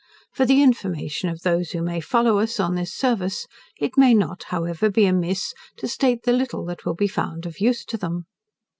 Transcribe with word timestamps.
For 0.33 0.47
the 0.47 0.63
information 0.63 1.29
of 1.29 1.41
those 1.43 1.69
who 1.69 1.81
may 1.83 1.99
follow 2.01 2.39
us 2.39 2.59
on 2.59 2.73
this 2.73 2.91
service, 2.91 3.45
it 3.77 3.99
may 3.99 4.15
not, 4.15 4.45
however, 4.45 4.89
be 4.89 5.05
amiss 5.05 5.53
to 5.77 5.87
state 5.87 6.23
the 6.23 6.33
little 6.33 6.65
that 6.65 6.85
will 6.85 6.95
be 6.95 7.07
found 7.07 7.45
of 7.45 7.59
use 7.59 7.85
to 7.85 7.97
them. 7.97 8.25